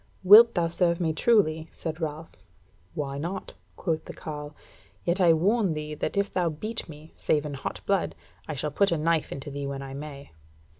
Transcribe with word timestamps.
"Wilt 0.23 0.55
thou 0.55 0.67
serve 0.67 0.99
me 0.99 1.13
truly?" 1.13 1.69
said 1.75 2.01
Ralph. 2.01 2.31
"Why 2.95 3.19
not?" 3.19 3.53
quoth 3.75 4.05
the 4.05 4.15
carle: 4.15 4.55
"yet 5.05 5.21
I 5.21 5.31
warn 5.31 5.75
thee 5.75 5.93
that 5.93 6.17
if 6.17 6.33
thou 6.33 6.49
beat 6.49 6.89
me, 6.89 7.13
save 7.15 7.45
in 7.45 7.53
hot 7.53 7.81
blood, 7.85 8.15
I 8.47 8.55
shall 8.55 8.71
put 8.71 8.91
a 8.91 8.97
knife 8.97 9.31
into 9.31 9.51
thee 9.51 9.67
when 9.67 9.83
I 9.83 9.93
may." 9.93 10.31